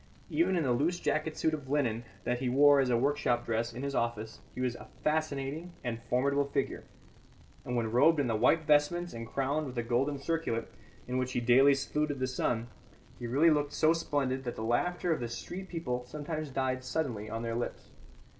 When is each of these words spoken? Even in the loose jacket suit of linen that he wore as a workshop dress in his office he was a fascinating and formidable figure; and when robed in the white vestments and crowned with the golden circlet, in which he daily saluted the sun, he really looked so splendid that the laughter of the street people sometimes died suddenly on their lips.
Even 0.31 0.55
in 0.55 0.63
the 0.63 0.71
loose 0.71 0.99
jacket 0.99 1.37
suit 1.37 1.53
of 1.53 1.69
linen 1.69 2.03
that 2.23 2.39
he 2.39 2.49
wore 2.49 2.79
as 2.79 2.89
a 2.89 2.97
workshop 2.97 3.45
dress 3.45 3.71
in 3.71 3.83
his 3.83 3.93
office 3.93 4.39
he 4.55 4.59
was 4.59 4.73
a 4.75 4.87
fascinating 5.03 5.73
and 5.83 6.01
formidable 6.09 6.45
figure; 6.49 6.85
and 7.63 7.75
when 7.75 7.91
robed 7.91 8.19
in 8.19 8.25
the 8.25 8.35
white 8.35 8.63
vestments 8.65 9.13
and 9.13 9.27
crowned 9.27 9.67
with 9.67 9.75
the 9.75 9.83
golden 9.83 10.17
circlet, 10.17 10.69
in 11.07 11.19
which 11.19 11.33
he 11.33 11.39
daily 11.39 11.75
saluted 11.75 12.17
the 12.17 12.25
sun, 12.25 12.65
he 13.19 13.27
really 13.27 13.51
looked 13.51 13.73
so 13.73 13.93
splendid 13.93 14.43
that 14.43 14.55
the 14.55 14.63
laughter 14.63 15.13
of 15.13 15.19
the 15.19 15.29
street 15.29 15.69
people 15.69 16.03
sometimes 16.07 16.49
died 16.49 16.83
suddenly 16.83 17.29
on 17.29 17.43
their 17.43 17.53
lips. 17.53 17.91